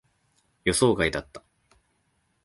[0.63, 1.43] 予想外だった。